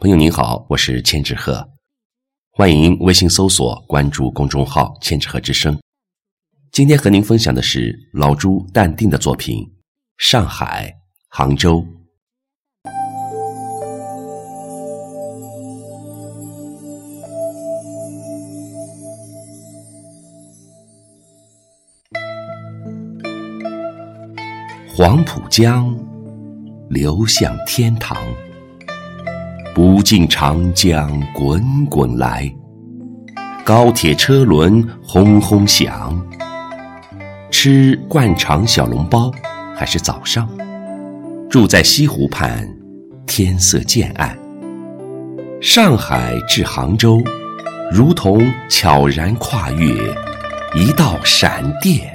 [0.00, 1.62] 朋友您好，我是千纸鹤，
[2.52, 5.78] 欢迎微信搜索关注公众号“千纸鹤之声”。
[6.72, 9.58] 今天和您分享的是老朱淡定的作品
[10.16, 10.90] 《上海、
[11.28, 11.82] 杭州》。
[24.96, 25.94] 黄浦江
[26.88, 28.16] 流向天堂，
[29.82, 32.54] 不尽长江滚滚来，
[33.64, 36.22] 高铁车轮轰轰响。
[37.50, 39.32] 吃灌肠小笼包
[39.74, 40.46] 还是早上？
[41.48, 42.68] 住在西湖畔，
[43.26, 44.38] 天色渐暗。
[45.62, 47.18] 上海至杭州，
[47.90, 49.94] 如同悄然跨越
[50.74, 52.14] 一道闪电。